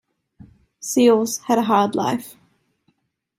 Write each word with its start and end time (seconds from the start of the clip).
Seals 0.79 1.41
had 1.43 1.59
a 1.59 1.61
hard 1.61 1.93
life. 1.93 2.35